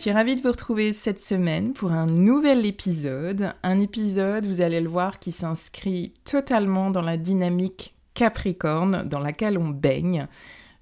[0.00, 3.52] Je suis ravie de vous retrouver cette semaine pour un nouvel épisode.
[3.62, 9.58] Un épisode, vous allez le voir, qui s'inscrit totalement dans la dynamique Capricorne dans laquelle
[9.58, 10.26] on baigne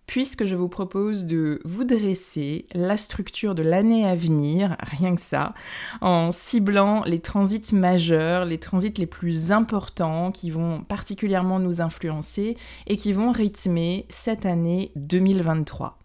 [0.07, 5.21] puisque je vous propose de vous dresser la structure de l'année à venir, rien que
[5.21, 5.53] ça,
[6.01, 12.57] en ciblant les transits majeurs, les transits les plus importants qui vont particulièrement nous influencer
[12.87, 15.98] et qui vont rythmer cette année 2023.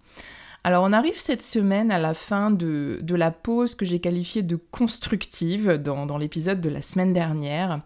[0.66, 4.56] Alors on arrive cette semaine à la fin de, la pause que j'ai qualifiée de
[4.56, 7.82] constructive dans, dans l'épisode de la semaine dernière.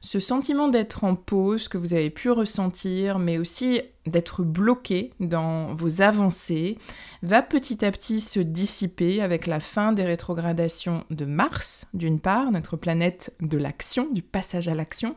[0.00, 5.74] Ce sentiment d'être en pause que vous avez pu ressentir, mais aussi d'être bloqué dans
[5.74, 6.76] vos avancées,
[7.22, 12.50] va petit à petit se dissiper avec la fin des rétrogradations de Mars, d'une part,
[12.50, 15.16] notre planète de l'action, du passage à l'action,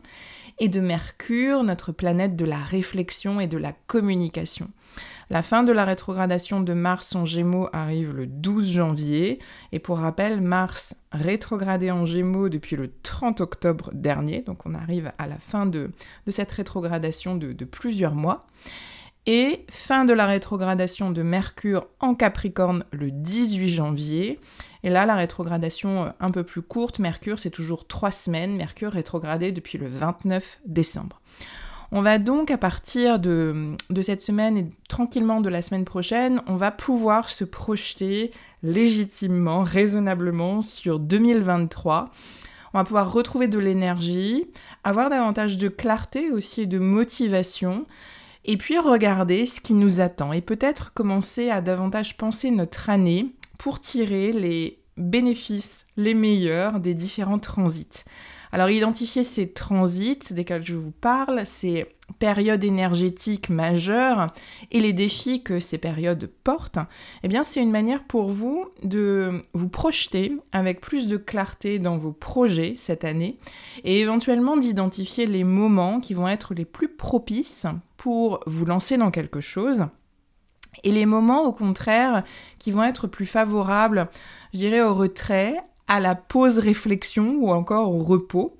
[0.58, 4.70] et de Mercure, notre planète de la réflexion et de la communication.
[5.30, 9.38] La fin de la rétrogradation de Mars en Gémeaux arrive le 12 janvier,
[9.72, 15.12] et pour rappel, Mars rétrogradé en Gémeaux depuis le 30 octobre dernier, donc on arrive
[15.18, 15.90] à la fin de,
[16.28, 18.46] cette rétrogradation de, de plusieurs mois.
[19.26, 24.38] Et fin de la rétrogradation de Mercure en Capricorne le 18 janvier.
[24.82, 28.54] Et là, la rétrogradation euh, un peu plus courte, Mercure, c'est toujours trois semaines.
[28.54, 31.22] Mercure rétrogradé depuis le 29 décembre.
[31.90, 36.56] On va donc, à partir de, cette semaine et tranquillement de la semaine prochaine, on
[36.56, 38.32] va pouvoir se projeter
[38.62, 42.10] légitimement, raisonnablement sur 2023.
[42.72, 44.44] On va pouvoir retrouver de l'énergie,
[44.82, 47.86] avoir davantage de clarté aussi et de motivation,
[48.44, 53.34] et puis regarder ce qui nous attend et peut-être commencer à davantage penser notre année
[53.58, 58.04] pour tirer les bénéfices les meilleurs des différents transits.
[58.54, 61.86] Alors identifier ces transits desquels je vous parle, ces
[62.20, 64.28] périodes énergétiques majeures
[64.70, 66.78] et les défis que ces périodes portent,
[67.24, 71.96] eh bien c'est une manière pour vous de vous projeter avec plus de clarté dans
[71.96, 73.40] vos projets cette année
[73.82, 77.66] et éventuellement d'identifier les moments qui vont être les plus propices
[77.96, 79.86] pour vous lancer dans quelque chose
[80.84, 82.22] et les moments au contraire
[82.60, 84.08] qui vont être plus favorables,
[84.52, 85.56] je dirais, au retrait,
[85.88, 88.56] à la pause réflexion ou encore au repos.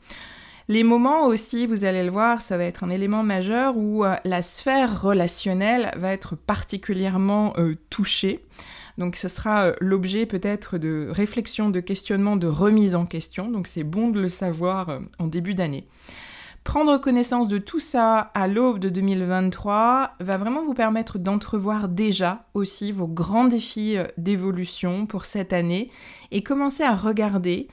[0.68, 4.16] Les moments aussi, vous allez le voir, ça va être un élément majeur où euh,
[4.24, 8.42] la sphère relationnelle va être particulièrement euh, touchée.
[8.96, 13.50] Donc ce sera euh, l'objet peut-être de réflexion, de questionnement, de remise en question.
[13.50, 15.86] Donc c'est bon de le savoir en début d'année.
[16.64, 22.46] Prendre connaissance de tout ça à l'aube de 2023 va vraiment vous permettre d'entrevoir déjà
[22.54, 25.90] aussi vos grands défis euh, d'évolution pour cette année
[26.32, 27.68] et commencer à regarder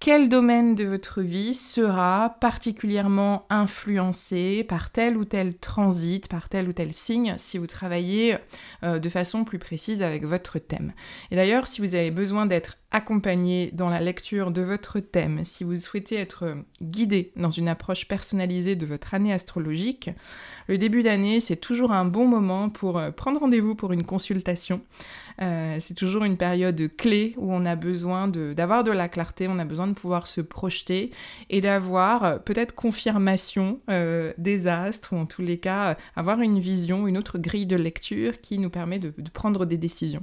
[0.00, 6.70] quel domaine de votre vie sera particulièrement influencé par tel ou tel transit, par tel
[6.70, 8.38] ou tel signe, si vous travaillez
[8.82, 10.94] euh, de façon plus précise avec votre thème.
[11.30, 15.62] Et d'ailleurs, si vous avez besoin d'être accompagné dans la lecture de votre thème, si
[15.62, 20.10] vous souhaitez être guidé dans une approche personnalisée de votre année astrologique,
[20.66, 24.80] le début d'année, c'est toujours un bon moment pour euh, prendre rendez-vous pour une consultation.
[25.40, 29.58] Euh, c'est toujours une période clé où on a besoin d'avoir de, la clarté, on
[29.58, 31.12] a besoin de pouvoir se projeter
[31.48, 33.80] et d'avoir euh, peut-être confirmation
[34.38, 38.40] des astres ou en tous les cas avoir une vision, une autre grille de lecture
[38.40, 40.22] qui nous permet de prendre des décisions.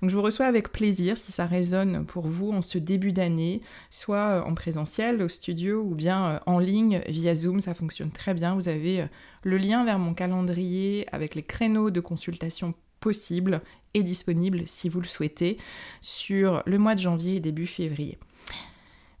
[0.00, 3.60] Donc je vous reçois avec plaisir si ça résonne pour vous en ce début d'année,
[3.90, 8.54] soit en présentiel au studio ou bien en ligne via Zoom, ça fonctionne très bien.
[8.54, 9.06] Vous avez
[9.42, 13.62] le lien vers mon calendrier avec les créneaux de consultation possibles
[13.94, 15.58] et disponibles si vous le souhaitez
[16.00, 18.18] sur le mois de janvier et début février.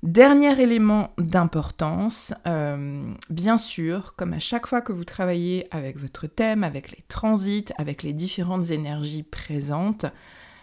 [0.02, 6.26] Dernier élément d'importance, euh, bien sûr, comme à chaque fois que vous travaillez avec votre
[6.26, 10.06] thème, avec les transits, avec les différentes énergies présentes,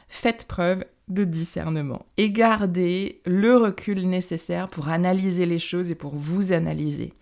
[0.08, 6.16] faites preuve de discernement et gardez le recul nécessaire pour analyser les choses et pour
[6.16, 7.14] vous analyser.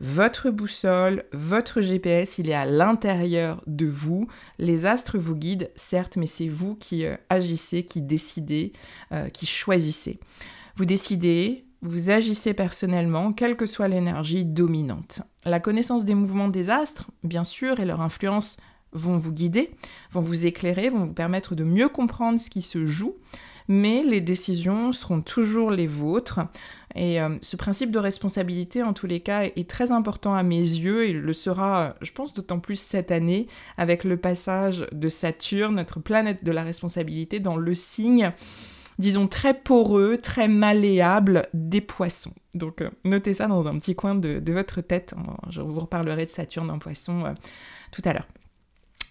[0.00, 4.26] Votre boussole, votre GPS, il est à l'intérieur de vous.
[4.58, 8.72] Les astres vous guident, certes, mais c'est vous qui euh, agissez, qui décidez,
[9.12, 10.18] euh, qui choisissez.
[10.76, 15.22] Vous décidez, vous agissez personnellement, quelle que soit l'énergie dominante.
[15.44, 18.56] La connaissance des mouvements des astres, bien sûr, et leur influence
[18.94, 19.70] vont vous guider,
[20.12, 23.16] vont vous éclairer, vont vous permettre de mieux comprendre ce qui se joue,
[23.68, 26.40] mais les décisions seront toujours les vôtres.
[26.94, 30.60] Et euh, ce principe de responsabilité, en tous les cas, est très important à mes
[30.60, 33.46] yeux et le sera, je pense, d'autant plus cette année
[33.76, 38.32] avec le passage de Saturne, notre planète de la responsabilité, dans le signe
[38.98, 42.34] disons, très poreux, très malléable des poissons.
[42.54, 45.14] Donc euh, notez ça dans un petit coin de, votre tête.
[45.50, 47.32] Je vous reparlerai de Saturne en poisson euh,
[47.90, 48.26] tout à l'heure.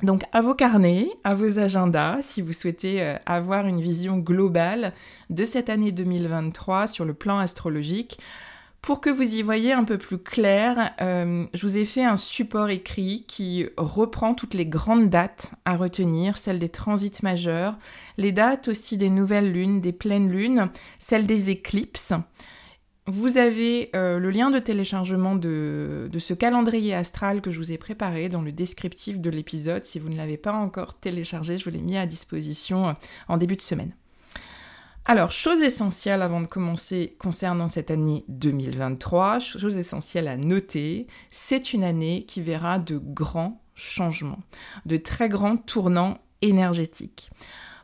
[0.01, 4.93] Donc à vos carnets, à vos agendas, si vous souhaitez euh, avoir une vision globale
[5.29, 8.19] de cette année 2023 sur le plan astrologique,
[8.83, 12.17] pour que vous y voyez un peu plus clair, euh, je vous ai fait un
[12.17, 17.77] support écrit qui reprend toutes les grandes dates à retenir, celles des transits majeurs,
[18.17, 20.69] les dates aussi des nouvelles lunes, des pleines lunes,
[20.99, 22.13] celles des éclipses.
[23.05, 27.77] Vous avez euh, le lien de téléchargement de, ce calendrier astral que je vous ai
[27.77, 29.83] préparé dans le descriptif de l'épisode.
[29.83, 32.93] Si vous ne l'avez pas encore téléchargé, je vous l'ai mis à disposition euh,
[33.27, 33.93] en début de semaine.
[35.03, 41.73] Alors, chose essentielle avant de commencer concernant cette année 2023, chose essentielle à noter, c'est
[41.73, 44.39] une année qui verra de grands changements,
[44.85, 47.31] de très grands tournants énergétiques.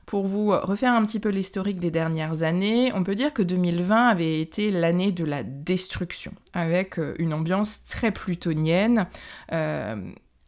[0.09, 4.07] Pour vous refaire un petit peu l'historique des dernières années, on peut dire que 2020
[4.07, 9.05] avait été l'année de la destruction, avec euh, une ambiance très plutonienne.
[9.51, 9.97] Euh,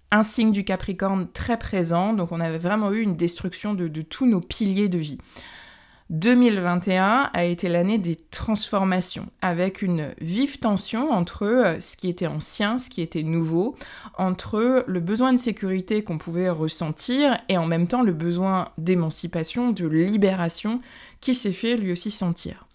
[0.10, 4.26] un signe du Capricorne très présent, donc on avait vraiment eu une destruction de tous
[4.26, 5.20] nos piliers de vie.
[6.12, 12.28] 2021 a été l'année des transformations, avec une vive tension entre euh, ce qui était
[12.28, 13.76] ancien, ce qui était nouveau,
[14.18, 19.72] entre le besoin de sécurité qu'on pouvait ressentir et en même temps le besoin d'émancipation,
[19.72, 20.82] de libération
[21.22, 22.66] qui s'est fait lui aussi sentir.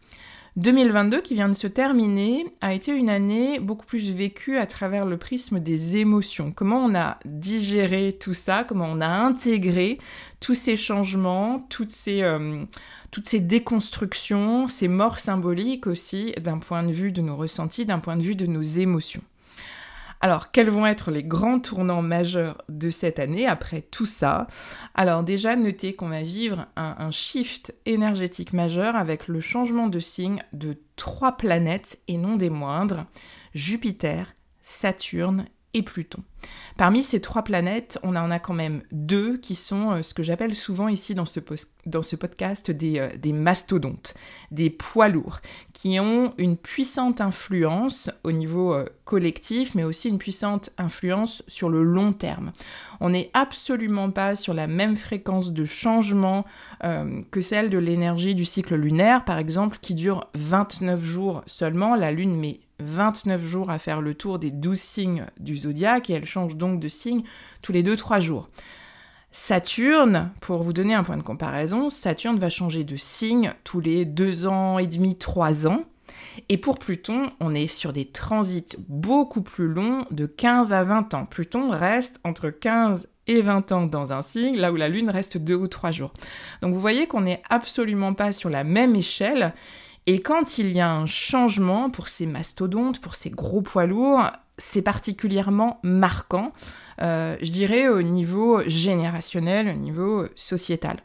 [0.56, 5.04] 2022 qui vient de se terminer a été une année beaucoup plus vécue à travers
[5.04, 6.50] le prisme des émotions.
[6.50, 9.98] Comment on a digéré tout ça, comment on a intégré
[10.40, 12.64] tous ces changements, toutes ces, euh,
[13.10, 17.98] toutes ces déconstructions, ces morts symboliques aussi d'un point de vue de nos ressentis, d'un
[17.98, 19.22] point de vue de nos émotions?
[20.26, 24.48] Alors, quels vont être les grands tournants majeurs de cette année après tout ça?
[24.96, 30.42] Alors déjà, notez qu'on va vivre un, shift énergétique majeur avec le changement de signe
[30.52, 33.06] de trois planètes et non des moindres,
[33.54, 36.22] Jupiter, Saturne et Pluton.
[36.76, 40.22] Parmi ces trois planètes, on en a quand même deux qui sont euh, ce que
[40.22, 44.14] j'appelle souvent ici dans ce, podcast des, euh, des, mastodontes,
[44.50, 45.40] des poids lourds,
[45.72, 51.68] qui ont une puissante influence au niveau euh, collectif, mais aussi une puissante influence sur
[51.68, 52.52] le long terme.
[53.00, 56.44] On n'est absolument pas sur la même fréquence de changement
[57.30, 61.94] que celle de l'énergie du cycle lunaire, par exemple, qui dure 29 jours seulement.
[61.94, 66.14] La Lune met 29 jours à faire le tour des 12 signes du zodiaque et
[66.14, 67.22] elle change donc de signe
[67.62, 68.48] tous les 2-3 jours.
[69.32, 74.04] Saturne, pour vous donner un point de comparaison, Saturne va changer de signe tous les
[74.04, 75.84] 2 ans et demi, 3 ans.
[76.48, 81.14] Et pour Pluton, on est sur des transits beaucoup plus longs de 15 à 20
[81.14, 81.26] ans.
[81.26, 85.36] Pluton reste entre 15 et 20 ans dans un signe, là où la Lune reste
[85.36, 86.12] 2 ou 3 jours.
[86.62, 89.52] Donc vous voyez qu'on n'est absolument pas sur la même échelle
[90.06, 94.30] et quand il y a un changement pour ces mastodontes, pour ces gros poids lourds,
[94.58, 96.52] c'est particulièrement marquant,
[97.02, 100.98] euh, je dirais au niveau générationnel, au niveau sociétal.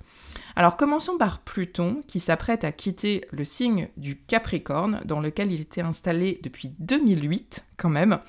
[0.56, 5.62] Alors commençons par Pluton qui s'apprête à quitter le signe du Capricorne dans lequel il
[5.62, 8.20] était installé depuis 2008 quand même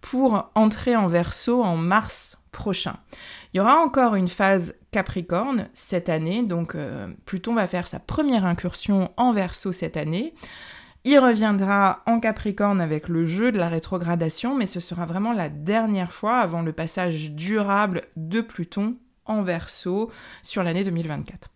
[0.00, 2.96] pour entrer en Verseau en mars prochain.
[3.52, 7.98] Il y aura encore une phase Capricorne cette année, donc euh, Pluton va faire sa
[7.98, 10.34] première incursion en Verseau cette année.
[11.04, 15.48] Il reviendra en Capricorne avec le jeu de la rétrogradation, mais ce sera vraiment la
[15.48, 20.10] dernière fois avant le passage durable de Pluton en Verseau
[20.42, 21.50] sur l'année 2024.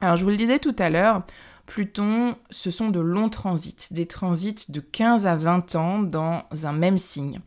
[0.00, 1.22] Alors je vous le disais tout à l'heure,
[1.66, 6.72] Pluton, ce sont de longs transits, des transits de 15 à 20 ans dans un
[6.72, 7.40] même signe.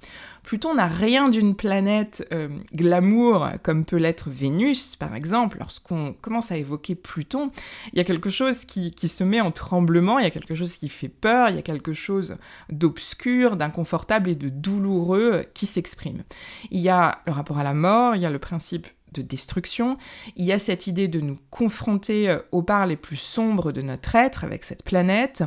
[0.44, 5.58] Pluton n'a rien d'une planète euh, glamour comme peut l'être Vénus, par exemple.
[5.60, 7.52] Lorsqu'on commence à évoquer Pluton,
[7.92, 10.56] il y a quelque chose qui, qui, se met en tremblement, il y a quelque
[10.56, 12.38] chose qui fait peur, il y a quelque chose
[12.70, 16.24] d'obscur, d'inconfortable et de douloureux qui s'exprime.
[16.72, 19.98] Il y a le rapport à la mort, il y a le principe de destruction.
[20.36, 23.82] Il y a cette idée de nous confronter euh, aux parts les plus sombres de
[23.82, 25.44] notre être avec cette planète,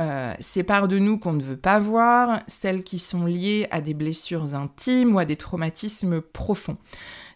[0.00, 3.80] euh, ces parts de nous qu'on ne veut pas voir, celles qui sont liées à
[3.80, 6.78] des blessures intimes ou à des traumatismes profonds.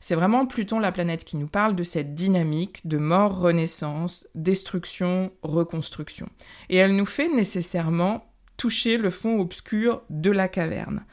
[0.01, 5.31] C'est vraiment Pluton, la planète, qui nous parle de cette dynamique de mort, renaissance, destruction,
[5.43, 6.29] reconstruction.
[6.69, 11.05] Et elle nous fait nécessairement toucher le fond obscur de la caverne.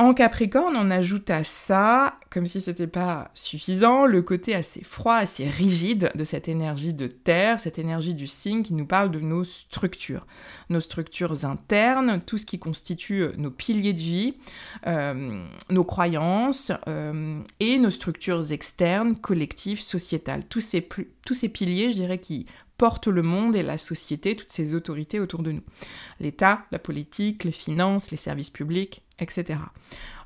[0.00, 5.16] En Capricorne, on ajoute à ça, comme si c'était pas suffisant, le côté assez froid,
[5.16, 9.20] assez rigide de cette énergie de terre, cette énergie du signe qui nous parle de
[9.20, 10.26] nos structures,
[10.70, 14.38] nos structures internes, tout ce qui constitue nos piliers de vie,
[14.86, 20.44] euh, nos croyances euh, et nos structures externes, collectives, sociétales.
[20.48, 20.88] Tous ces,
[21.26, 22.46] tous ces piliers, je dirais, qui
[23.06, 25.62] le monde et la société, toutes ces autorités autour de nous.
[26.18, 29.60] L'État, la politique, les finances, les services publics, etc.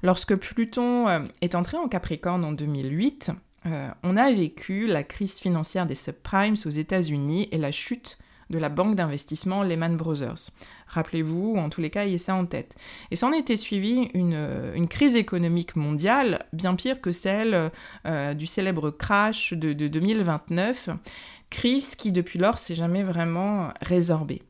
[0.02, 3.32] Lorsque Pluton euh, est entré en Capricorne en 2008,
[3.66, 8.18] euh, on a vécu la crise financière des subprimes aux États-Unis et la chute
[8.50, 10.50] de la banque d'investissement Lehman Brothers.
[10.86, 12.76] Rappelez-vous, en tous les cas, ayez ça en tête.
[13.10, 17.72] Et s'en était suivi une, euh, une, crise économique mondiale bien pire que celle
[18.36, 20.90] du célèbre crash de, de 2029,
[21.54, 24.42] crise qui depuis lors s'est jamais vraiment résorbée.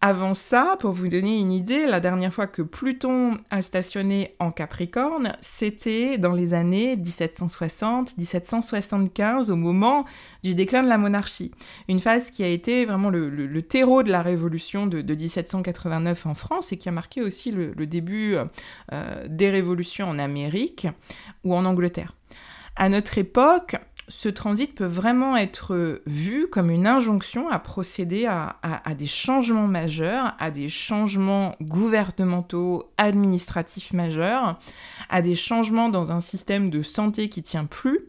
[0.00, 4.50] Avant ça, pour vous donner une idée, la dernière fois que Pluton a stationné en
[4.50, 10.04] Capricorne, c'était dans les années 1760-1775, au moment
[10.42, 11.52] du déclin de la monarchie.
[11.88, 16.70] Une phase qui a été vraiment le, terreau de la révolution de, 1789 en France
[16.72, 18.36] et qui a marqué aussi le, début
[18.92, 20.86] euh, des révolutions en Amérique
[21.44, 22.12] ou en Angleterre.
[22.76, 23.76] À notre époque,
[24.08, 28.56] ce transit peut vraiment être vu comme une injonction à procéder à,
[28.96, 34.58] des changements majeurs, à des changements gouvernementaux, administratifs majeurs,
[35.08, 38.00] à des changements dans un système de santé qui tient plus,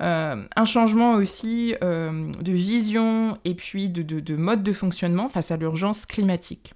[0.00, 5.50] euh, un changement aussi euh, de vision et puis de, de mode de fonctionnement face
[5.50, 6.74] à l'urgence climatique.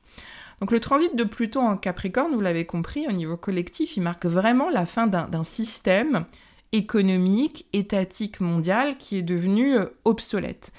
[0.61, 4.25] Donc le transit de Pluton en Capricorne, vous l'avez compris, au niveau collectif, il marque
[4.27, 6.25] vraiment la fin d'un système
[6.73, 10.73] économique, étatique mondial qui est devenu euh, obsolète.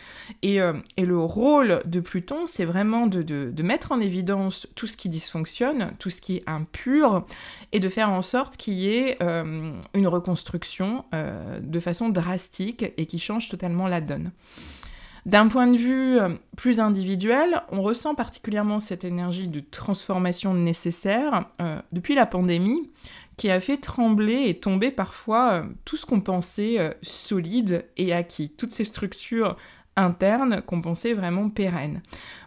[0.45, 5.09] Euh, et, le rôle de Pluton, c'est vraiment de, mettre en évidence tout ce qui
[5.09, 7.25] dysfonctionne, tout ce qui est impur,
[7.71, 11.05] et de faire en sorte qu'il y ait euh, une reconstruction
[11.61, 14.31] de façon drastique et qui change totalement la donne.
[15.25, 16.17] D'un point de vue
[16.55, 21.49] plus individuel, on ressent particulièrement cette énergie de transformation nécessaire
[21.91, 22.89] depuis la pandémie
[23.37, 28.11] qui a fait trembler et tomber parfois euh, tout ce qu'on pensait euh, solide et
[28.11, 29.55] acquis, toutes ces structures
[29.95, 32.01] internes qu'on pensait vraiment pérennes.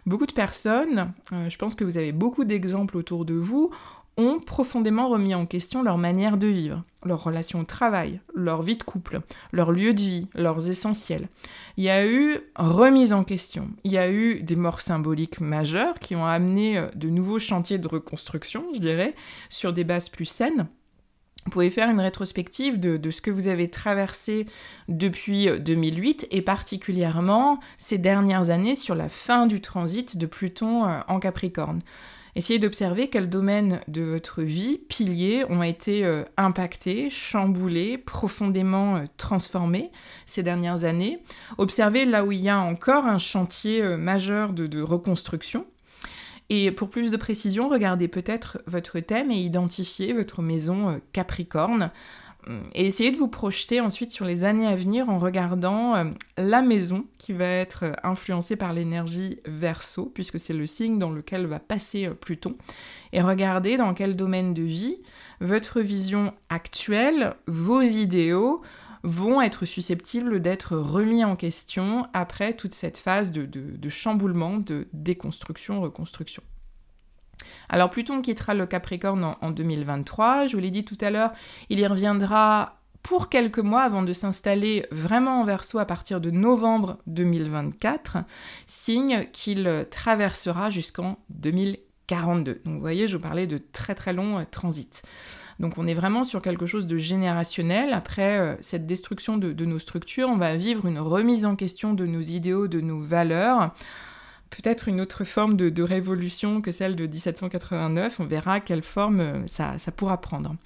[0.05, 3.71] Beaucoup de personnes, euh, je pense que vous avez beaucoup d'exemples autour de vous,
[4.17, 8.75] ont profondément remis en question leur manière de vivre, leur relation au travail, leur vie
[8.75, 9.21] de couple,
[9.53, 11.29] leur lieu de vie, leurs essentiels.
[11.77, 15.97] Il y a eu remise en question, il y a eu des morts symboliques majeures
[15.99, 19.15] qui ont amené de nouveaux chantiers de reconstruction, je dirais,
[19.49, 20.67] sur des bases plus saines.
[21.45, 24.45] Vous pouvez faire une rétrospective de, ce que vous avez traversé
[24.87, 30.85] depuis 2008 euh, et particulièrement ces dernières années sur la fin du transit de Pluton
[30.85, 31.81] euh, en Capricorne.
[32.35, 39.91] Essayez d'observer quels domaines de votre vie, piliers, ont été euh, impactés, chamboulés, profondément transformés
[40.27, 41.23] ces dernières années.
[41.57, 45.65] Observez là où il y a encore un chantier majeur de reconstruction
[46.53, 51.91] et pour plus de précision, regardez peut-être votre thème et identifiez votre maison euh, Capricorne.
[52.45, 56.03] Hum, et essayez de vous projeter ensuite sur les années à venir en regardant euh,
[56.37, 61.11] la maison qui va être euh, influencée par l'énergie Verseau, puisque c'est le signe dans
[61.11, 62.57] lequel va passer Pluton.
[63.13, 64.97] Et regardez dans quel domaine de vie
[65.39, 68.61] votre vision actuelle, vos idéaux,
[69.03, 75.81] vont être susceptibles d'être remis en question après toute cette phase de, chamboulement, de déconstruction,
[75.81, 76.43] reconstruction.
[77.69, 81.31] Alors Pluton quittera le Capricorne en, en 2023, je vous l'ai dit tout à l'heure,
[81.69, 86.29] il y reviendra pour quelques mois avant de s'installer vraiment en verso à partir de
[86.29, 88.19] novembre 2024,
[88.67, 91.17] signe qu'il traversera jusqu'en
[92.11, 92.61] 2042.
[92.65, 95.01] Donc vous voyez, je vous parlais de très très longs euh, transits.
[95.59, 97.93] Donc on est vraiment sur quelque chose de générationnel.
[97.93, 102.05] Après euh, cette destruction de, nos structures, on va vivre une remise en question de
[102.05, 103.73] nos idéaux, de nos valeurs
[104.49, 108.19] peut-être une autre forme de, révolution que celle de 1789.
[108.19, 110.57] On verra quelle forme ça, ça pourra prendre.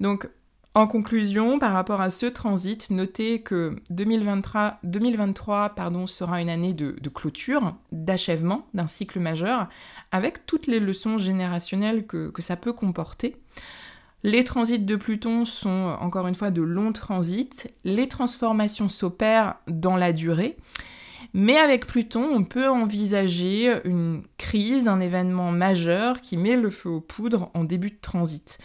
[0.00, 0.28] Donc
[0.76, 6.74] en conclusion, par rapport à ce transit, notez que 2023, 2023 pardon, sera une année
[6.74, 9.68] de, clôture, d'achèvement d'un cycle majeur,
[10.12, 13.36] avec toutes les leçons générationnelles que ça peut comporter.
[14.22, 17.68] Les transits de Pluton sont encore une fois de longs transits.
[17.84, 20.56] Les transformations s'opèrent dans la durée.
[21.34, 26.88] Mais avec Pluton, on peut envisager une crise, un événement majeur qui met le feu
[26.88, 28.58] aux poudres en début de transit.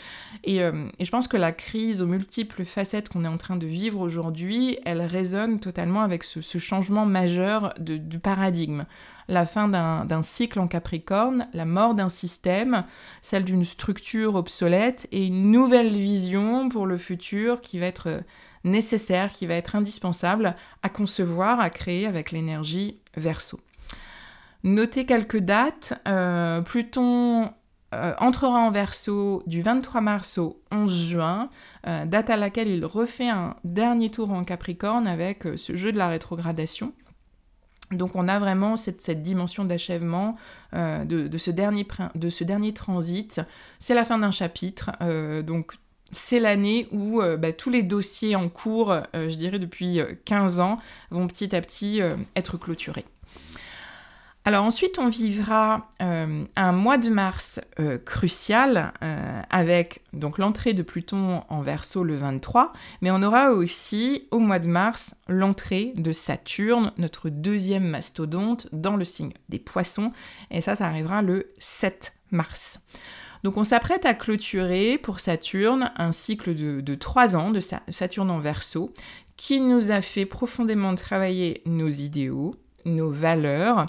[0.44, 3.66] Et, euh, je pense que la crise aux multiples facettes qu'on est en train de
[3.66, 8.86] vivre aujourd'hui, elle résonne totalement avec ce, changement majeur de, paradigme.
[9.28, 12.84] La fin d'un cycle en Capricorne, la mort d'un système,
[13.22, 18.24] celle d'une structure obsolète et une nouvelle vision pour le futur qui va être
[18.64, 23.60] nécessaire, qui va être indispensable à concevoir, à créer avec l'énergie verso.
[24.64, 26.00] Notez quelques dates.
[26.08, 27.52] Euh, Pluton
[27.94, 31.50] euh, entrera en verso du 23 mars au 11 juin,
[31.88, 35.98] euh, date à laquelle il refait un dernier tour en Capricorne avec ce jeu de
[35.98, 36.94] la rétrogradation.
[37.92, 40.38] Donc on a vraiment cette, dimension d'achèvement
[40.72, 43.42] de, ce dernier, de ce dernier transit.
[43.80, 44.92] C'est la fin d'un chapitre,
[45.42, 45.74] donc
[46.12, 50.60] c'est l'année où euh, bah, tous les dossiers en cours, euh, je dirais depuis 15
[50.60, 52.02] euh, ans, vont petit à petit
[52.36, 53.06] être clôturés.
[54.44, 57.62] Alors ensuite, on vivra un mois de mars
[58.06, 58.92] crucial
[59.52, 64.58] avec donc l'entrée de Pluton en Verseau le 23, mais on aura aussi au mois
[64.58, 70.12] de mars l'entrée de Saturne, notre deuxième mastodonte, dans le signe des Poissons,
[70.50, 72.80] et ça, ça arrivera le 7 mars.
[73.44, 78.40] Donc on s'apprête à clôturer pour Saturne un cycle de, trois ans de Saturne en
[78.40, 78.94] verso
[79.36, 83.88] qui nous a fait profondément travailler nos idéaux, nos valeurs,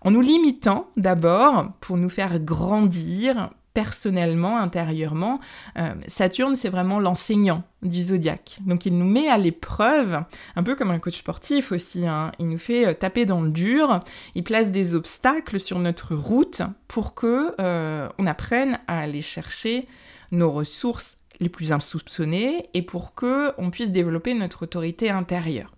[0.00, 5.38] en nous limitant d'abord pour nous faire grandir personnellement, intérieurement.
[5.76, 8.56] Euh, Saturne, c'est vraiment l'enseignant du zodiaque.
[8.64, 10.24] Donc il nous met à l'épreuve,
[10.56, 12.06] un peu comme un coach sportif aussi.
[12.06, 12.32] Hein.
[12.38, 14.00] Il nous fait euh, taper dans le dur,
[14.34, 19.86] il place des obstacles sur notre route pour que euh, on apprenne à aller chercher
[20.32, 25.74] nos ressources les plus insoupçonnées et pour que on puisse développer notre autorité intérieure.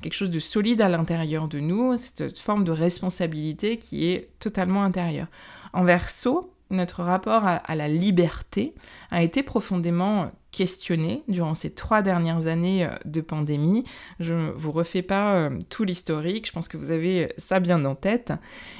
[0.00, 4.84] Quelque chose de solide à l'intérieur de nous, cette forme de responsabilité qui est totalement
[4.84, 5.26] intérieure.
[5.74, 8.74] En verso, notre rapport à, la liberté
[9.10, 13.84] a été profondément questionné durant ces trois dernières années euh, de pandémie.
[14.20, 17.84] Je ne vous refais pas euh, tout l'historique, je pense que vous avez ça bien
[17.84, 18.32] en tête.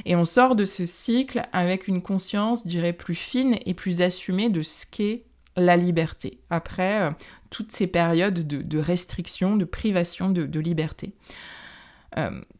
[0.04, 4.02] Et on sort de ce cycle avec une conscience, je dirais, plus fine et plus
[4.02, 5.24] assumée de ce qu'est
[5.56, 7.10] la liberté, après euh,
[7.50, 11.12] toutes ces périodes de, restriction, de privation de, liberté.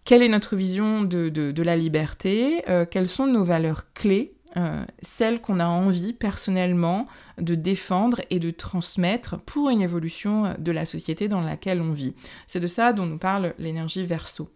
[0.05, 2.62] quelle est notre vision de, la liberté?
[2.90, 4.35] Quelles sont nos valeurs clés?
[4.57, 7.07] Euh, celle qu'on a envie personnellement
[7.38, 12.15] de défendre et de transmettre pour une évolution de la société dans laquelle on vit.
[12.47, 14.51] C'est de ça dont nous parle l'énergie verso.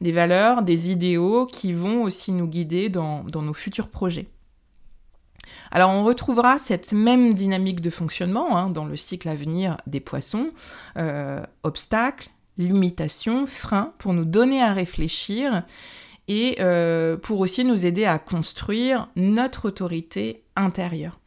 [0.00, 4.28] Des valeurs, des idéaux qui vont aussi nous guider dans, nos futurs projets.
[5.70, 10.00] Alors on retrouvera cette même dynamique de fonctionnement hein, dans le cycle à venir des
[10.00, 10.50] poissons,
[10.96, 15.64] euh, obstacles, limitations, freins, pour nous donner à réfléchir
[16.32, 21.18] et euh, pour aussi nous aider à construire notre autorité intérieure.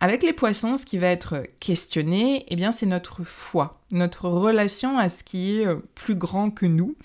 [0.00, 4.98] Avec les poissons, ce qui va être questionné, eh bien, c'est notre foi, notre relation
[4.98, 6.96] à ce qui est euh, plus grand que nous.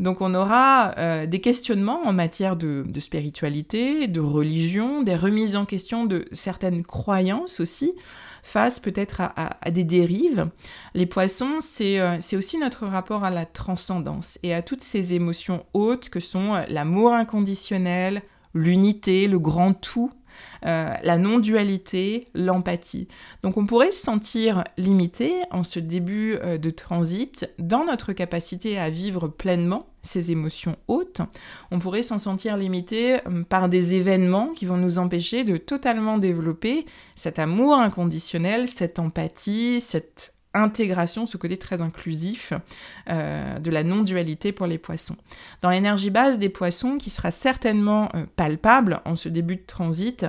[0.00, 5.64] Donc on aura euh, des questionnements en matière de, spiritualité, de religion, des remises en
[5.64, 7.94] question de certaines croyances aussi,
[8.48, 10.48] face peut-être à, des dérives.
[10.94, 15.64] Les poissons, euh, c'est aussi notre rapport à la transcendance et à toutes ces émotions
[15.74, 18.22] hautes que sont euh, l'amour inconditionnel,
[18.54, 20.10] l'unité, le grand tout,
[20.64, 23.06] euh, la non-dualité, l'empathie.
[23.42, 28.88] Donc on pourrait se sentir limité en ce début de transit dans notre capacité à
[28.88, 31.20] vivre pleinement ces émotions hautes.
[31.70, 36.18] On pourrait s'en sentir limité euh, par des événements qui vont nous empêcher de totalement
[36.18, 42.52] développer cet amour inconditionnel, cette empathie, cette intégration, ce côté très inclusif
[43.08, 45.16] euh, de la non-dualité pour les poissons.
[45.60, 50.26] Dans l'énergie base des poissons, qui sera certainement euh, palpable en ce début de transit,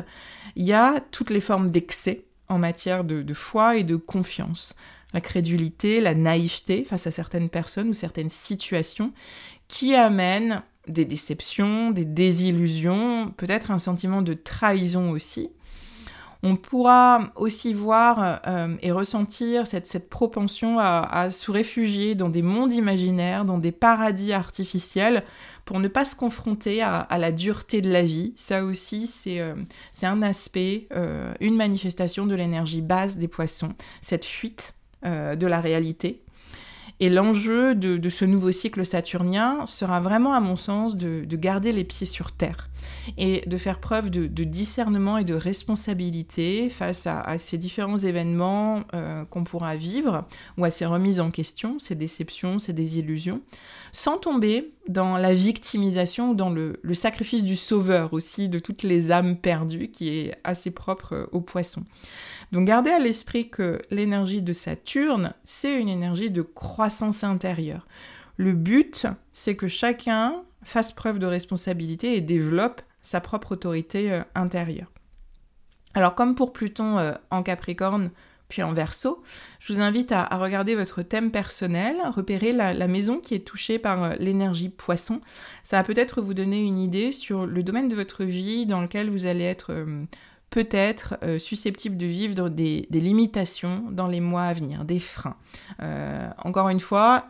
[0.55, 4.75] il y a toutes les formes d'excès en matière de foi et de confiance
[5.13, 9.11] la crédulité, la naïveté face à certaines personnes ou certaines situations
[9.67, 15.51] qui amènent des déceptions, des désillusions, peut-être un sentiment de trahison aussi.
[16.41, 22.71] On pourra aussi voir euh, et ressentir cette, propension à, se réfugier dans des mondes
[22.71, 25.25] imaginaires, dans des paradis artificiels,
[25.65, 28.33] pour ne pas se confronter à, la dureté de la vie.
[28.37, 29.53] Ça aussi, c'est euh,
[30.01, 36.21] un aspect, euh, une manifestation de l'énergie basse des poissons, cette fuite de la réalité.
[37.01, 41.85] Et l'enjeu de, ce nouveau cycle saturnien sera vraiment, à mon sens, de, garder les
[41.85, 42.69] pieds sur terre
[43.17, 49.23] et de faire preuve de, discernement et de responsabilité face à, ces différents événements euh,
[49.25, 50.25] qu'on pourra vivre
[50.57, 53.41] ou à ces remises en question, ces déceptions, ces désillusions,
[53.93, 58.83] sans tomber dans la victimisation ou dans le, le sacrifice du sauveur aussi de toutes
[58.83, 61.83] les âmes perdues qui est assez propre aux poissons.
[62.51, 67.87] Donc gardez à l'esprit que l'énergie de Saturne, c'est une énergie de croissance intérieure.
[68.37, 74.23] Le but, c'est que chacun fasse preuve de responsabilité et développe sa propre autorité euh,
[74.35, 74.91] intérieure.
[75.93, 78.11] Alors comme pour Pluton euh, en Capricorne,
[78.47, 79.21] puis en Verseau,
[79.59, 84.03] je vous invite à, regarder votre thème personnel, repérer la, maison qui est touchée par
[84.03, 85.21] euh, l'énergie poisson.
[85.63, 89.11] Ça va peut-être vous donner une idée sur le domaine de votre vie dans lequel
[89.11, 89.85] vous allez être
[90.49, 95.37] peut-être euh, susceptible de vivre des, limitations dans les mois à venir, des freins.
[95.81, 97.25] Euh, encore une fois,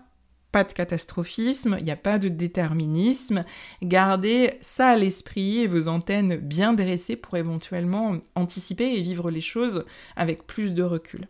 [0.52, 3.46] pas de catastrophisme, il n'y a pas de déterminisme.
[3.84, 9.42] Gardez ça à l'esprit et vos antennes bien dressées pour éventuellement anticiper et vivre les
[9.42, 11.28] choses avec plus de recul.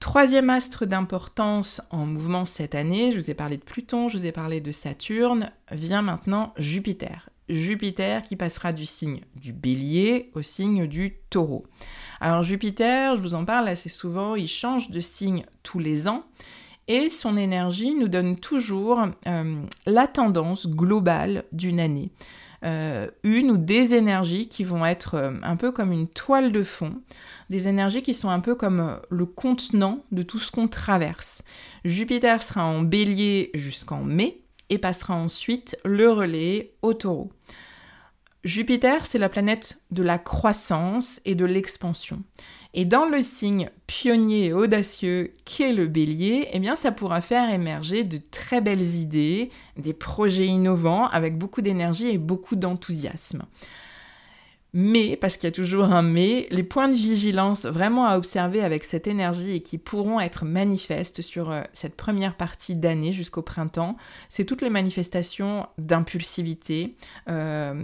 [0.00, 4.26] Troisième astre d'importance en mouvement cette année, je vous ai parlé de Pluton, je vous
[4.26, 7.30] ai parlé de Saturne, vient maintenant Jupiter.
[7.48, 11.66] Jupiter qui passera du signe du bélier au signe du taureau.
[12.20, 16.24] Alors Jupiter, je vous en parle assez souvent, il change de signe tous les ans
[16.88, 22.10] et son énergie nous donne toujours euh, la tendance globale d'une année.
[22.64, 26.64] Euh, une ou des énergies qui vont être euh, un peu comme une toile de
[26.64, 26.94] fond,
[27.50, 31.42] des énergies qui sont un peu comme le contenant de tout ce qu'on traverse.
[31.84, 37.30] Jupiter sera en bélier jusqu'en mai, et passera ensuite le relais au taureau.
[38.44, 42.22] Jupiter, c'est la planète de la croissance et de l'expansion.
[42.72, 47.50] Et dans le signe pionnier et audacieux qu'est le bélier, eh bien ça pourra faire
[47.50, 53.42] émerger de très belles idées, des projets innovants avec beaucoup d'énergie et beaucoup d'enthousiasme.
[54.80, 58.62] Mais, parce qu'il y a toujours un mais, les points de vigilance vraiment à observer
[58.62, 63.42] avec cette énergie et qui pourront être manifestes sur euh, cette première partie d'année jusqu'au
[63.42, 63.96] printemps,
[64.28, 66.94] c'est toutes les manifestations d'impulsivité,
[67.28, 67.74] euh,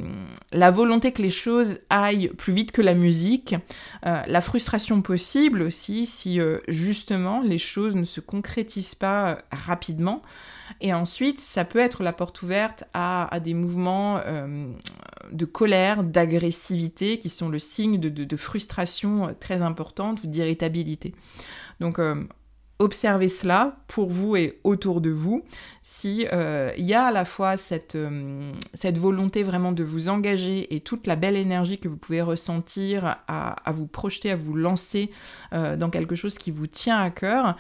[0.53, 3.57] la volonté que les choses aillent plus vite que la musique,
[4.07, 10.23] euh, la frustration possible aussi si justement les choses ne se concrétisent pas rapidement.
[10.81, 14.21] Et ensuite, ça peut être la porte ouverte à, des mouvements
[15.33, 21.15] de colère, d'agressivité, qui sont le signe de, frustration euh, très importante d'irritabilité.
[21.81, 22.25] Donc, euh,
[22.79, 25.45] observez cela pour vous et autour de vous.
[25.83, 26.27] Si
[26.77, 27.97] il y a à la fois cette,
[28.75, 33.05] cette, volonté vraiment de vous engager et toute la belle énergie que vous pouvez ressentir
[33.29, 35.13] à, à vous projeter, à vous lancer
[35.53, 37.57] dans quelque chose qui vous tient à cœur,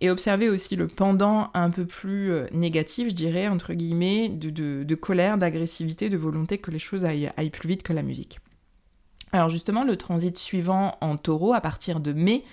[0.00, 4.94] et observer aussi le pendant un peu plus euh, négatif, je dirais, entre guillemets, de,
[4.94, 8.38] colère, d'agressivité, de volonté que les choses aillent, plus vite que la musique.
[9.32, 12.44] Alors justement, le transit suivant en taureau, à partir de mai,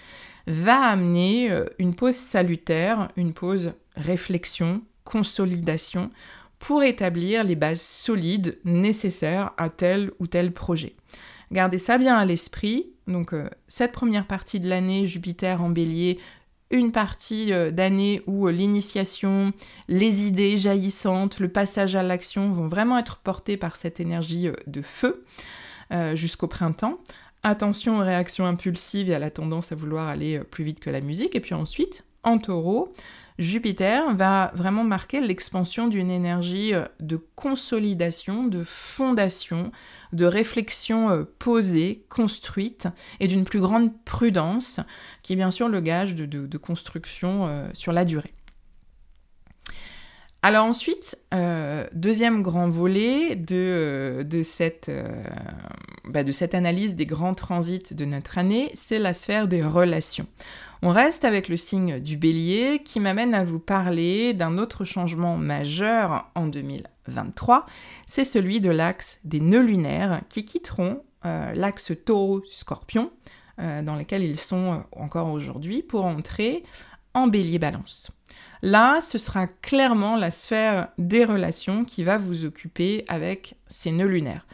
[0.45, 6.11] va amener euh, une pause salutaire, une pause réflexion, consolidation,
[6.59, 10.95] pour établir les bases solides nécessaires à tel ou tel projet.
[11.51, 12.91] Gardez ça bien à l'esprit.
[13.07, 16.19] Donc euh, cette première partie de l'année, Jupiter en bélier
[16.69, 19.53] une partie euh, d'année où euh, l'initiation,
[19.87, 24.55] les idées jaillissantes, le passage à l'action vont vraiment être portés par cette énergie euh,
[24.67, 25.23] de feu
[26.15, 26.99] jusqu'au printemps.
[27.43, 30.99] Attention aux réactions impulsives et à la tendance à vouloir aller plus vite que la
[30.99, 31.33] musique.
[31.33, 32.91] Et puis ensuite, en taureau,
[33.39, 39.71] Jupiter va vraiment marquer l'expansion d'une énergie de consolidation, de fondation,
[40.13, 42.87] de réflexion euh, posée, construite,
[43.19, 44.79] et d'une plus grande prudence,
[45.23, 48.33] qui est bien sûr le gage de, construction euh, sur la durée.
[50.41, 54.23] Alors ensuite, euh, deuxième grand volet bah,
[56.23, 60.27] de cette analyse des grands transits de notre année, c'est la sphère des relations.
[60.83, 65.35] On reste avec le signe du bélier qui m'amène à vous parler d'un autre changement
[65.35, 67.65] majeur en 2023,
[68.05, 73.11] c'est celui de l'axe des nœuds lunaires qui quitteront euh, l'axe taureau-scorpion
[73.59, 76.63] euh, dans lequel ils sont euh, encore aujourd'hui pour entrer
[77.15, 78.11] en bélier balance.
[78.61, 84.05] Là, ce sera clairement la sphère des relations qui va vous occuper avec ces nœuds
[84.05, 84.45] lunaires.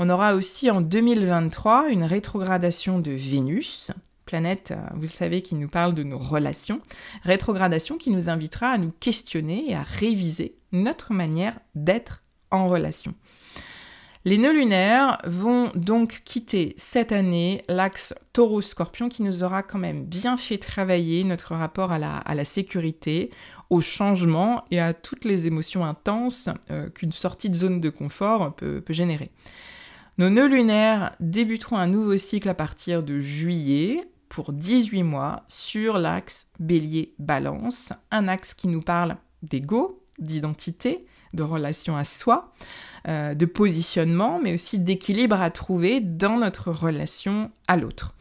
[0.00, 3.92] On aura aussi en 2023 une rétrogradation de Vénus,
[4.28, 6.82] planète, euh, vous le savez, qui nous parle de nos relations.
[7.24, 13.14] Rétrogradation qui nous invitera à nous questionner et à réviser notre manière d'être en relation.
[14.26, 20.04] Les nœuds lunaires vont donc quitter cette année l'axe taureau-scorpion qui nous aura quand même
[20.04, 23.30] bien fait travailler notre rapport à la, sécurité,
[23.70, 28.54] au changement et à toutes les émotions intenses euh, qu'une sortie de zone de confort
[28.56, 29.30] peut, peut générer.
[30.18, 35.98] Nos nœuds lunaires débuteront un nouveau cycle à partir de juillet pour 18 mois sur
[35.98, 42.52] l'axe bélier-balance, un axe qui nous parle d'ego, d'identité, de relation à soi,
[43.06, 48.14] euh, de positionnement, mais aussi d'équilibre à trouver dans notre relation à l'autre.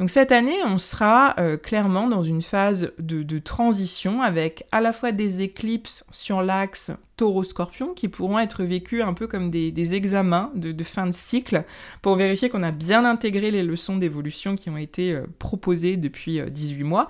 [0.00, 4.94] Donc cette année, on sera euh, clairement dans une phase de, transition avec à la
[4.94, 10.52] fois des éclipses sur l'axe taureau-scorpion qui pourront être vécues un peu comme des, examens
[10.54, 11.64] de, fin de cycle
[12.00, 16.40] pour vérifier qu'on a bien intégré les leçons d'évolution qui ont été euh, proposées depuis
[16.50, 17.06] 18 mois.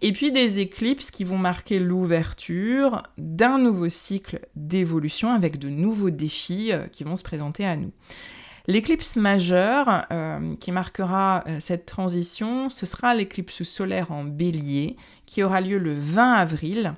[0.00, 6.10] Et puis des éclipses qui vont marquer l'ouverture d'un nouveau cycle d'évolution avec de nouveaux
[6.10, 7.90] défis euh, qui vont se présenter à nous.
[8.68, 14.96] L'éclipse majeure euh, qui marquera euh, cette transition, ce sera l'éclipse solaire en bélier
[15.26, 16.94] qui aura lieu le 20 avril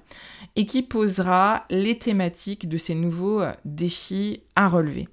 [0.56, 5.08] et qui posera les thématiques de ces nouveaux défis à relever.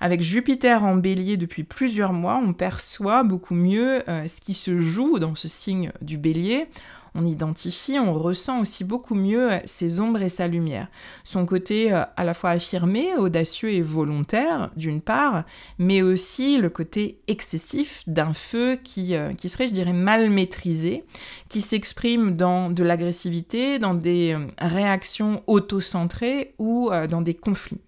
[0.00, 5.18] Avec Jupiter en bélier depuis plusieurs mois, on perçoit beaucoup mieux ce qui se joue
[5.18, 6.66] dans ce signe du bélier
[7.14, 10.88] on identifie, on ressent aussi beaucoup mieux ses ombres et sa lumière.
[11.24, 15.44] Son côté euh, à la fois affirmé, audacieux et volontaire, d'une part,
[15.78, 21.04] mais aussi le côté excessif d'un feu qui, euh, qui serait, je dirais, mal maîtrisé,
[21.48, 27.80] qui s'exprime dans de l'agressivité, dans des euh, réactions auto-centrées ou dans des conflits.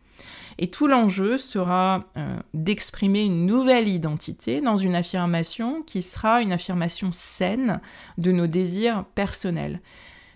[0.59, 6.53] Et tout l'enjeu sera euh, d'exprimer une nouvelle identité dans une affirmation qui sera une
[6.53, 7.81] affirmation saine
[8.19, 9.81] de nos désirs personnels.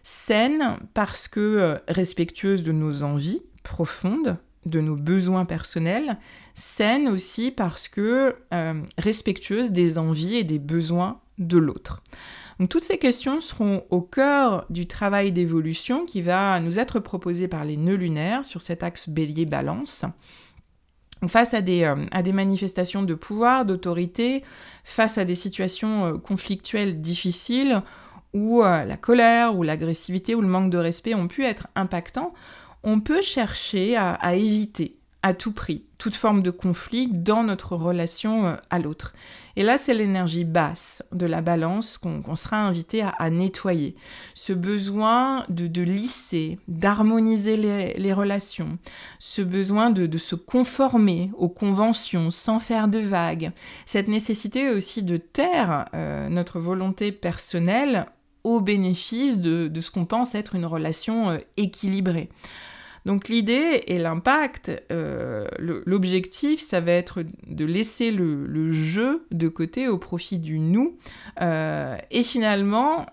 [0.02, 6.18] Saine parce que euh, respectueuse de nos envies profondes, de nos besoins personnels,
[6.54, 12.02] saine aussi parce que euh, respectueuse des envies et des besoins de l'autre.
[12.66, 17.64] Toutes ces questions seront au cœur du travail d'évolution qui va nous être proposé par
[17.64, 20.04] les nœuds lunaires sur cet axe bélier-balance.
[21.28, 24.42] Face à des, euh, à des, manifestations de pouvoir, d'autorité,
[24.82, 27.82] face à des situations euh, conflictuelles difficiles,
[28.34, 32.34] où euh, la colère ou l'agressivité ou le manque de respect ont pu être impactants,
[32.82, 38.46] on peut chercher à éviter à tout prix toute forme de conflit dans notre relation
[38.46, 39.14] euh, à l'autre.
[39.56, 43.96] Et là, c'est l'énergie basse de la balance qu'on sera invité à, nettoyer.
[44.34, 48.78] Ce besoin de, lisser, d'harmoniser les, relations,
[49.18, 53.50] ce besoin de, se conformer aux conventions sans faire de vagues,
[53.84, 58.06] cette nécessité aussi de taire euh, notre volonté personnelle
[58.44, 62.28] au bénéfice de, ce qu'on pense être une relation euh, équilibrée.
[63.04, 69.88] Donc l'idée et l'impact, euh, l'objectif, ça va être de laisser le, jeu de côté
[69.88, 70.96] au profit du nous.
[71.40, 73.06] Euh, et finalement,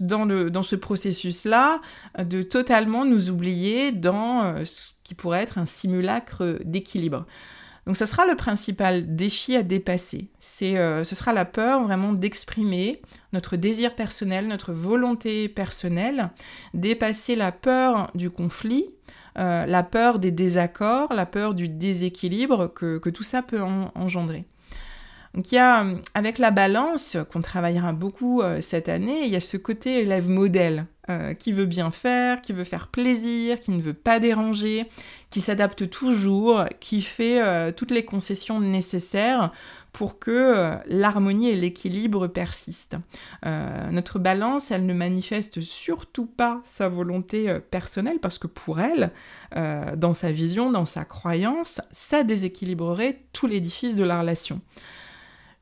[0.00, 1.80] dans, ce processus-là,
[2.18, 7.26] de totalement nous oublier dans euh, ce qui pourrait être un simulacre d'équilibre.
[7.86, 10.28] Donc ça sera le principal défi à dépasser.
[10.40, 13.00] Ce sera la peur vraiment d'exprimer
[13.32, 16.30] notre désir personnel, notre volonté personnelle,
[16.74, 18.86] dépasser la peur du conflit,
[19.38, 24.44] euh, la peur des désaccords, la peur du déséquilibre que, tout ça peut engendrer.
[25.34, 29.36] Donc il y a, avec la balance, qu'on travaillera beaucoup euh, cette année, il y
[29.36, 33.72] a ce côté élève modèle, euh, qui veut bien faire, qui veut faire plaisir, qui
[33.72, 34.86] ne veut pas déranger,
[35.28, 39.52] qui s'adapte toujours, qui fait toutes les concessions nécessaires
[39.96, 42.96] pour que euh, l'harmonie et l'équilibre persistent.
[43.46, 48.78] Euh, notre balance, elle ne manifeste surtout pas sa volonté euh, personnelle parce que pour
[48.78, 49.10] elle,
[49.54, 54.60] dans sa vision, dans sa croyance, ça déséquilibrerait tout l'édifice de la relation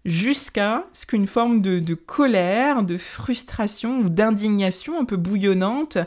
[0.04, 5.98] jusqu'à ce qu'une forme de, colère, de frustration ou d'indignation un peu bouillonnante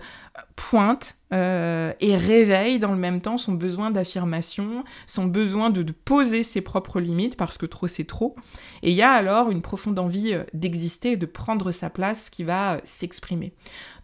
[0.55, 6.43] pointe euh, et réveille dans le même temps son besoin d'affirmation, son besoin de, poser
[6.43, 8.35] ses propres limites parce que trop c'est trop.
[8.83, 12.43] Et il y a alors une profonde envie euh, d'exister de prendre sa place qui
[12.43, 13.53] va euh, s'exprimer.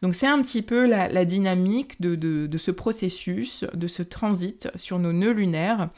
[0.02, 5.14] Donc c'est un petit peu la, dynamique de, ce processus, de ce transit sur nos
[5.14, 5.90] nœuds lunaires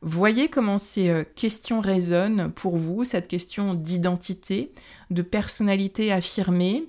[0.00, 4.72] Voyez comment ces euh, questions résonnent pour vous, cette question d'identité,
[5.10, 6.84] de personnalité affirmée,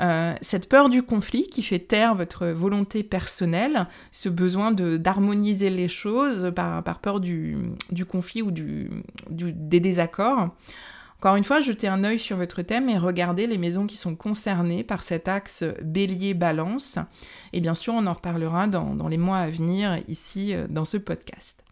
[0.00, 5.88] euh, cette peur du conflit qui fait taire votre volonté personnelle, ce besoin d'harmoniser les
[5.88, 7.74] choses par, peur du,
[8.08, 10.48] conflit ou des désaccords.
[11.18, 14.14] Encore une fois, jetez un œil sur votre thème et regardez les maisons qui sont
[14.16, 16.98] concernées par cet axe bélier-balance.
[17.52, 20.96] Et bien sûr, on en reparlera dans les mois à venir ici euh, dans ce
[20.96, 21.64] podcast.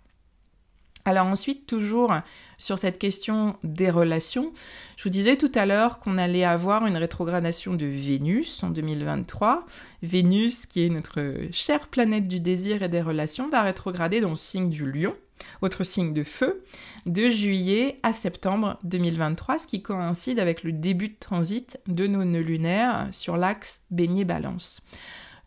[1.05, 2.15] Alors ensuite, toujours
[2.59, 4.53] sur cette question des relations,
[4.97, 9.67] je vous disais tout à l'heure qu'on allait avoir une rétrogradation de Vénus en 2023.
[10.05, 14.37] Vénus, qui est notre chère planète du désir et des relations, va rétrograder dans le
[14.37, 15.17] signe du lion,
[15.61, 16.63] votre signe de feu,
[17.07, 22.25] de juillet à septembre 2023, ce qui coïncide avec le début de transit de nos
[22.25, 24.83] nœuds lunaires sur l'axe Bélier-Balance.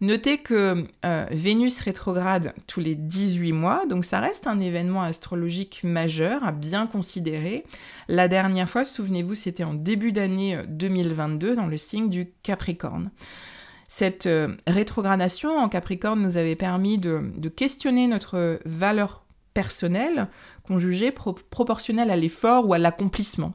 [0.01, 5.81] Notez que euh, Vénus rétrograde tous les 18 mois, donc ça reste un événement astrologique
[5.83, 7.63] majeur à bien considérer.
[8.09, 13.09] La dernière fois, souvenez-vous, c'était en début d'année 2022 euh, dans le signe du Capricorne.
[13.87, 20.27] Cette euh, rétrogradation en Capricorne nous avait permis de, questionner notre valeur personnelle
[20.65, 23.53] qu'on jugeait proportionnelle à l'effort ou à l'accomplissement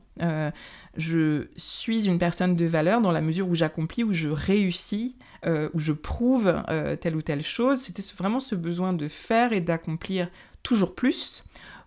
[0.96, 5.68] je suis une personne de valeur dans la mesure où j'accomplis, où je réussis, euh,
[5.72, 7.80] où je prouve euh, telle ou telle chose.
[7.80, 10.28] C'était vraiment ce besoin de faire et d'accomplir
[10.62, 11.44] toujours plus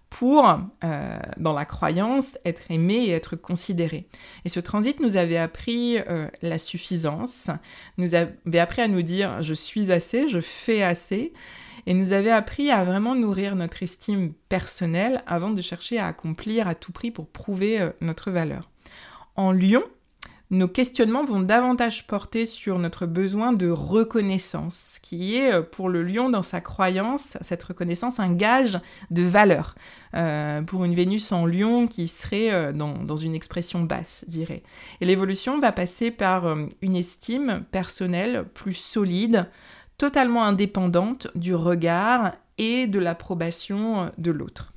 [0.09, 0.47] pour,
[0.83, 4.07] euh, dans la croyance, être aimé et être considéré.
[4.45, 5.97] Et ce transit nous avait appris
[6.43, 7.49] la suffisance,
[7.97, 11.33] nous avait appris à nous dire je suis assez, je fais assez,
[11.85, 16.67] et nous avait appris à vraiment nourrir notre estime personnelle avant de chercher à accomplir
[16.67, 18.69] à tout prix pour prouver notre valeur.
[19.35, 19.83] En Lyon,
[20.53, 26.03] nos questionnements vont davantage porter sur notre besoin de reconnaissance, qui est euh, pour le
[26.03, 29.73] lion dans sa croyance, cette reconnaissance, un gage de valeur.
[30.13, 34.61] Euh, pour une Vénus en lion qui serait euh, dans, une expression basse, je dirais.
[35.01, 36.45] Et l'évolution va passer par
[36.83, 39.47] une estime personnelle plus solide,
[39.97, 44.73] totalement indépendante du regard et de l'approbation de l'autre.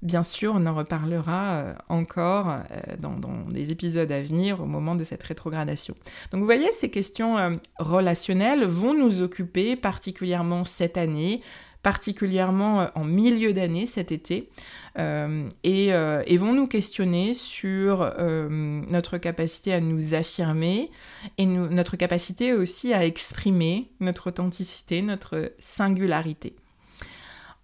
[0.00, 3.18] Bien sûr, on en reparlera euh, encore euh, dans,
[3.50, 5.94] des épisodes à venir au moment de cette rétrogradation.
[6.30, 11.40] Donc vous voyez, ces questions euh, relationnelles vont nous occuper particulièrement cette année,
[11.82, 14.50] particulièrement en milieu d'année cet été,
[14.96, 15.92] et,
[16.38, 20.90] vont nous questionner sur notre capacité à nous affirmer
[21.38, 26.54] et notre capacité aussi à exprimer notre authenticité, notre singularité.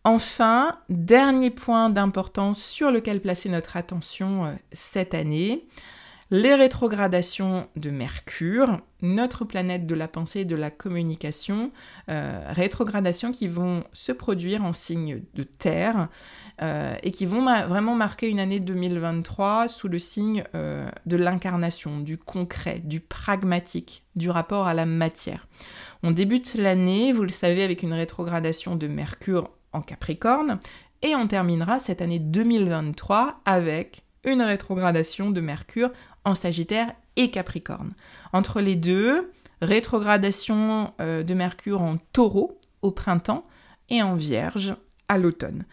[0.06, 5.64] Enfin, dernier point d'importance sur lequel placer notre attention euh, cette année,
[6.34, 11.70] les rétrogradations de Mercure, notre planète de la pensée et de la communication,
[12.08, 16.08] euh, rétrogradations qui vont se produire en signe de terre
[16.60, 22.18] euh, et qui vont vraiment marquer une année 2023 sous le signe de l'incarnation, du
[22.18, 25.46] concret, du pragmatique, du rapport à la matière.
[26.02, 30.58] On débute l'année, vous le savez, avec une rétrogradation de Mercure en Capricorne,
[31.02, 35.90] et on terminera cette année 2023 avec une rétrogradation de Mercure
[36.24, 37.94] en Sagittaire et Capricorne.
[38.32, 43.46] Entre les deux, rétrogradation euh, de Mercure en Taureau au printemps
[43.90, 44.76] et en Vierge
[45.08, 45.64] à l'automne.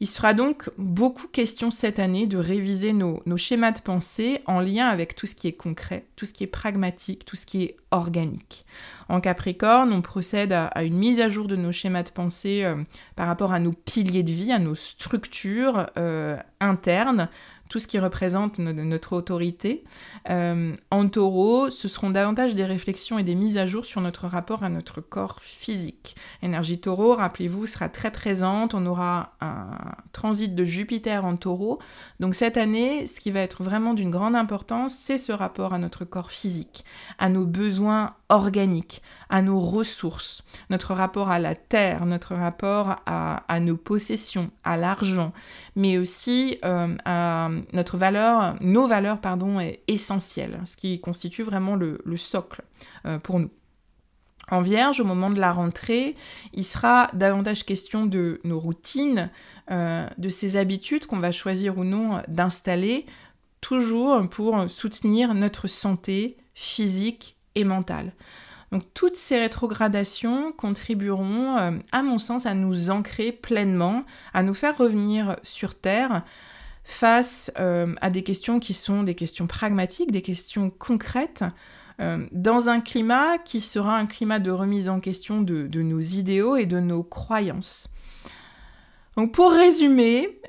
[0.00, 4.86] Il sera donc beaucoup question cette année de réviser nos, schémas de pensée en lien
[4.86, 7.76] avec tout ce qui est concret, tout ce qui est pragmatique, tout ce qui est
[7.92, 8.66] organique.
[9.08, 12.74] En Capricorne, on procède à, une mise à jour de nos schémas de pensée euh,
[13.14, 17.28] par rapport à nos piliers de vie, à nos structures euh, internes,
[17.74, 19.82] tout ce qui représente notre autorité.
[20.30, 24.28] Euh, en taureau, ce seront davantage des réflexions et des mises à jour sur notre
[24.28, 26.14] rapport à notre corps physique.
[26.40, 28.74] Énergie taureau, rappelez-vous, sera très présente.
[28.74, 29.72] On aura un
[30.12, 31.80] transit de Jupiter en taureau.
[32.20, 35.78] Donc cette année, ce qui va être vraiment d'une grande importance, c'est ce rapport à
[35.78, 36.84] notre corps physique,
[37.18, 39.02] à nos besoins organiques,
[39.34, 45.32] à nos ressources, notre rapport à la terre, notre rapport à, nos possessions, à l'argent,
[45.74, 49.58] mais aussi euh, à notre valeur, nos valeurs, pardon,
[49.88, 52.62] essentielles, ce qui constitue vraiment le, socle
[53.06, 53.50] euh, pour nous.
[54.52, 56.14] En vierge, au moment de la rentrée,
[56.52, 59.30] il sera davantage question de nos routines,
[59.72, 63.04] euh, de ces habitudes qu'on va choisir ou non d'installer,
[63.60, 68.12] toujours pour soutenir notre santé physique et mentale.
[68.74, 74.02] Donc toutes ces rétrogradations contribueront, euh, à mon sens, à nous ancrer pleinement,
[74.32, 76.24] à nous faire revenir sur Terre
[76.82, 81.44] face euh, à des questions qui sont des questions pragmatiques, des questions concrètes,
[82.00, 86.56] euh, dans un climat qui sera un climat de remise en question de, nos idéaux
[86.56, 87.92] et de nos croyances.
[89.16, 90.40] Donc pour résumer,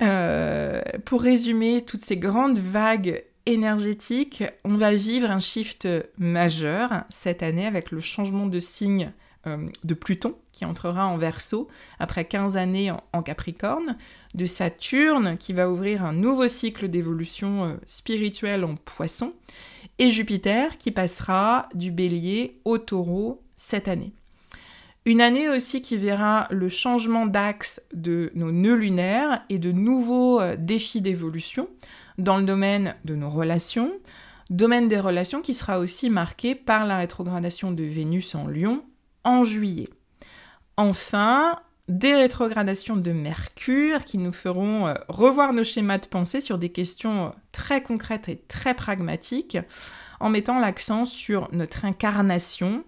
[1.04, 5.88] pour résumer toutes ces grandes vagues énergétiques, on va vivre un shift
[6.18, 9.12] majeur cette année avec le changement de signe
[9.46, 11.68] euh, de Pluton qui entrera en Verseau
[11.98, 13.96] après 15 années en, Capricorne,
[14.34, 19.34] de Saturne qui va ouvrir un nouveau cycle d'évolution euh, spirituelle en Poisson,
[19.98, 24.12] et Jupiter qui passera du Bélier au Taureau cette année.
[25.04, 30.40] Une année aussi qui verra le changement d'axe de nos nœuds lunaires et de nouveaux
[30.40, 31.68] euh, défis d'évolution
[32.18, 33.92] dans le domaine de nos relations,
[34.50, 38.84] domaine des relations qui sera aussi marqué par la rétrogradation de Vénus en Lion
[39.24, 39.88] en juillet.
[40.76, 41.58] Enfin,
[41.88, 46.70] des rétrogradations de Mercure qui nous feront euh, revoir nos schémas de pensée sur des
[46.70, 49.58] questions très concrètes et très pragmatiques
[50.20, 52.84] en mettant l'accent sur notre incarnation,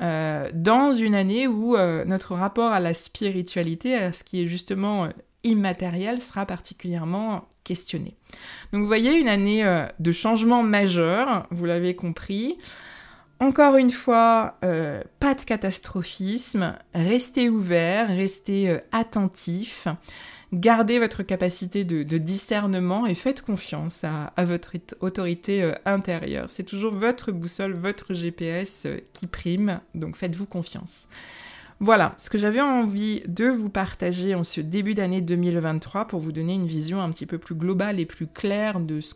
[0.00, 4.46] euh, dans une année où euh, notre rapport à la spiritualité, à ce qui est
[4.46, 5.08] justement euh,
[5.44, 8.16] immatériel, sera particulièrement questionné.
[8.72, 9.64] Donc vous voyez, une année
[9.98, 12.56] de changement majeur, vous l'avez compris.
[13.40, 19.86] Encore une fois, pas de catastrophisme, restez ouverts, restez attentifs.
[20.54, 26.46] Gardez votre capacité de, discernement et faites confiance à, votre autorité euh, intérieure.
[26.50, 31.06] C'est toujours votre boussole, votre GPS euh, qui prime, donc faites-vous confiance.
[31.80, 36.32] Voilà ce que j'avais envie de vous partager en ce début d'année 2023 pour vous
[36.32, 39.14] donner une vision un petit peu plus globale et plus claire de ce,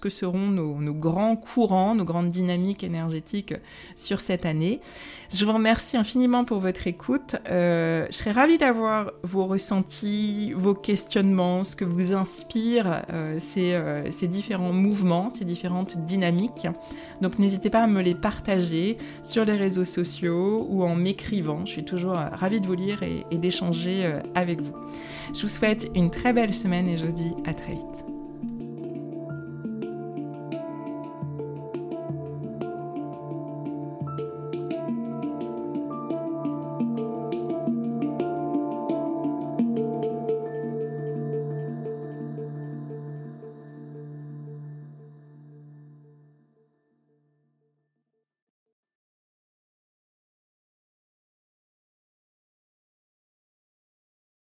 [0.00, 3.52] que seront nos, grands courants, nos grandes dynamiques énergétiques
[3.96, 4.80] sur cette année.
[5.30, 7.36] Je vous remercie infiniment pour votre écoute.
[7.50, 13.74] Euh, je serais ravie d'avoir vos ressentis, vos questionnements, ce que vous inspire euh, ces,
[13.74, 16.66] euh, ces différents mouvements, ces différentes dynamiques.
[17.20, 21.66] Donc n'hésitez pas à me les partager sur les réseaux sociaux ou en m'écrivant.
[21.66, 24.74] Je suis toujours euh, ravie de vous lire et, et d'échanger euh, avec vous.
[25.34, 28.04] Je vous souhaite une très belle semaine et je vous dis à très vite.